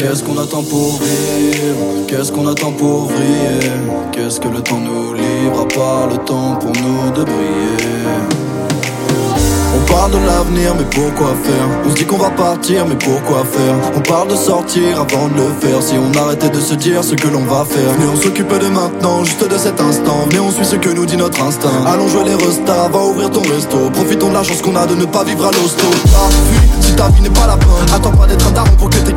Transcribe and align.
Qu'est-ce 0.00 0.24
qu'on 0.24 0.38
attend 0.38 0.62
pour 0.62 0.98
vivre 0.98 2.06
Qu'est-ce 2.08 2.32
qu'on 2.32 2.46
attend 2.46 2.72
pour 2.72 3.04
vriller 3.04 3.68
Qu'est-ce 4.12 4.40
que 4.40 4.48
le 4.48 4.62
temps 4.62 4.80
nous 4.80 5.12
livre 5.12 5.60
à 5.60 5.68
part 5.68 6.06
le 6.08 6.16
temps 6.24 6.56
pour 6.56 6.72
nous 6.72 7.10
de 7.10 7.22
briller 7.22 7.90
on 9.72 9.92
parle 9.92 10.10
de 10.10 10.18
l'avenir, 10.18 10.74
mais 10.76 10.84
pourquoi 10.90 11.28
faire 11.44 11.68
On 11.86 11.90
se 11.90 11.94
dit 11.94 12.04
qu'on 12.04 12.16
va 12.16 12.30
partir, 12.30 12.86
mais 12.86 12.96
pourquoi 12.96 13.44
faire 13.44 13.74
On 13.96 14.00
parle 14.00 14.28
de 14.28 14.34
sortir 14.34 15.00
avant 15.00 15.28
de 15.28 15.34
le 15.34 15.48
faire. 15.60 15.80
Si 15.80 15.94
on 15.94 16.16
arrêtait 16.20 16.48
de 16.48 16.58
se 16.58 16.74
dire 16.74 17.04
ce 17.04 17.14
que 17.14 17.28
l'on 17.28 17.44
va 17.44 17.64
faire. 17.64 17.94
Mais 17.98 18.06
on 18.06 18.16
s'occupe 18.16 18.48
de 18.48 18.66
maintenant, 18.66 19.22
juste 19.24 19.48
de 19.48 19.56
cet 19.56 19.80
instant. 19.80 20.26
Mais 20.32 20.40
on 20.40 20.50
suit 20.50 20.64
ce 20.64 20.74
que 20.76 20.90
nous 20.90 21.06
dit 21.06 21.16
notre 21.16 21.40
instinct. 21.42 21.84
Allons 21.86 22.08
jouer 22.08 22.24
les 22.24 22.34
restas, 22.34 22.88
va 22.88 23.04
ouvrir 23.04 23.30
ton 23.30 23.42
resto. 23.42 23.90
Profitons 23.92 24.30
de 24.30 24.34
la 24.34 24.42
chance 24.42 24.60
qu'on 24.60 24.74
a 24.74 24.86
de 24.86 24.96
ne 24.96 25.04
pas 25.04 25.22
vivre 25.22 25.46
à 25.46 25.50
l'hosto. 25.52 25.86
Fuis, 25.86 26.68
si 26.80 26.96
ta 26.96 27.08
vie 27.08 27.22
n'est 27.22 27.30
pas 27.30 27.46
la 27.46 27.56
bonne. 27.56 27.94
Attends 27.94 28.12
pas 28.12 28.26
d'être 28.26 28.46
un 28.48 28.52
daron 28.52 28.74
pour 28.76 28.90
que 28.90 28.96
tes 28.96 29.12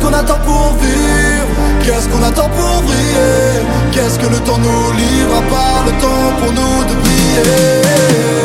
qu'on 0.00 0.12
attend 0.12 0.38
pour 0.44 0.76
vivre? 0.80 1.46
Qu'est-ce 1.82 2.08
qu'on 2.08 2.22
attend 2.22 2.48
pour 2.48 2.82
briller? 2.82 3.64
Qu'est-ce 3.92 4.18
que 4.18 4.26
le 4.26 4.38
temps 4.40 4.58
nous 4.58 4.92
livre 4.92 5.36
à 5.36 5.42
part 5.42 5.84
le 5.86 5.92
temps 6.00 6.32
pour 6.40 6.52
nous 6.52 6.84
de 6.84 6.94
briller? 7.00 8.39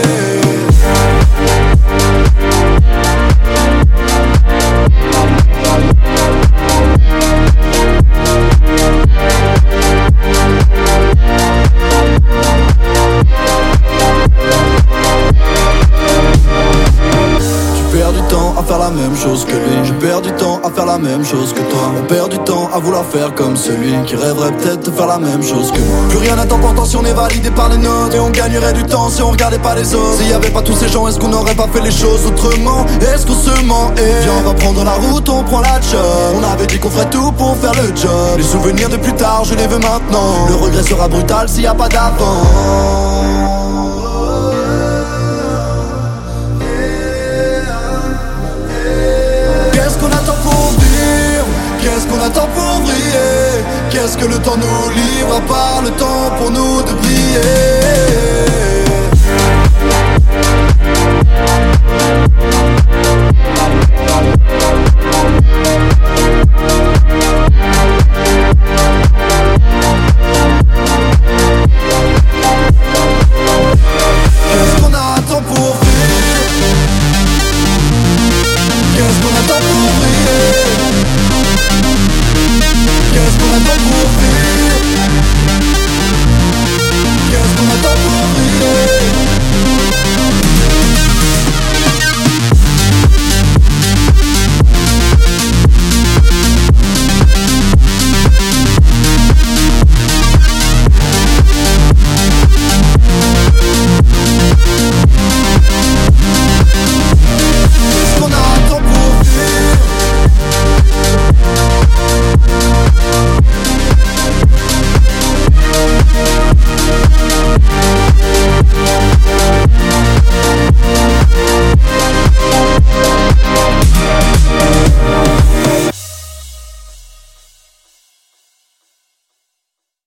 Que 19.23 19.55
lui. 19.55 19.85
Je 19.85 19.93
perds 19.93 20.21
du 20.21 20.31
temps 20.33 20.59
à 20.63 20.69
faire 20.69 20.85
la 20.85 20.97
même 20.97 21.23
chose 21.23 21.53
que 21.53 21.61
toi. 21.61 21.91
On 21.97 22.05
perd 22.05 22.29
du 22.29 22.39
temps 22.39 22.69
à 22.73 22.79
vouloir 22.79 23.05
faire 23.05 23.33
comme 23.33 23.55
celui 23.55 23.93
qui 24.05 24.15
rêverait 24.15 24.51
peut-être 24.51 24.85
de 24.85 24.91
faire 24.91 25.07
la 25.07 25.17
même 25.17 25.41
chose 25.41 25.71
que 25.71 25.79
moi. 25.79 26.09
Plus 26.09 26.17
rien 26.17 26.35
n'est 26.35 26.41
important 26.41 26.85
si 26.85 26.97
on 26.97 27.05
est 27.05 27.13
validé 27.13 27.49
par 27.51 27.69
les 27.69 27.77
notes. 27.77 28.13
Et 28.13 28.19
on 28.19 28.29
gagnerait 28.29 28.73
du 28.73 28.83
temps 28.83 29.09
si 29.09 29.21
on 29.21 29.31
regardait 29.31 29.59
pas 29.59 29.73
les 29.75 29.95
autres. 29.95 30.17
S'il 30.17 30.29
y 30.29 30.33
avait 30.33 30.49
pas 30.49 30.61
tous 30.61 30.75
ces 30.75 30.89
gens, 30.89 31.07
est-ce 31.07 31.19
qu'on 31.19 31.29
n'aurait 31.29 31.55
pas 31.55 31.67
fait 31.71 31.81
les 31.81 31.91
choses 31.91 32.25
autrement? 32.27 32.85
Est-ce 33.01 33.25
qu'on 33.25 33.33
se 33.33 33.63
ment? 33.63 33.91
Et 33.97 34.23
Viens, 34.23 34.33
on 34.39 34.49
va 34.49 34.53
prendre 34.53 34.83
la 34.83 34.93
route, 34.93 35.29
on 35.29 35.43
prend 35.43 35.61
la 35.61 35.79
job. 35.79 36.35
On 36.35 36.43
avait 36.43 36.67
dit 36.67 36.77
qu'on 36.79 36.89
ferait 36.89 37.09
tout 37.09 37.31
pour 37.31 37.55
faire 37.57 37.73
le 37.73 37.95
job. 37.95 38.37
Les 38.37 38.43
souvenirs 38.43 38.89
de 38.89 38.97
plus 38.97 39.13
tard, 39.13 39.43
je 39.45 39.55
les 39.55 39.67
veux 39.67 39.79
maintenant. 39.79 40.45
Le 40.49 40.55
regret 40.55 40.83
sera 40.83 41.07
brutal 41.07 41.47
s'il 41.47 41.63
y 41.63 41.67
a 41.67 41.73
pas 41.73 41.87
d'avant. 41.87 43.64
Temps 54.45 54.57
nous 54.57 54.89
livre 54.89 55.35
à 55.37 55.41
part 55.41 55.81
le 55.81 55.89
temps 55.91 56.29
pour 56.37 56.51
nous 56.51 56.81
de 56.83 56.93
briller 56.93 57.74